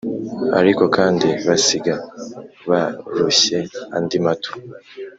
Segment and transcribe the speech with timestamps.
[0.59, 1.95] ariko kandi basiga
[2.69, 3.59] baroshye
[3.97, 4.51] andi mato